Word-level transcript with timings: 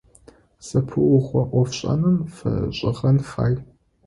Зэпыугъо 0.67 1.41
IофшIэным 1.51 2.17
фэшIыгъэн 2.35 3.17
фай. 3.29 3.53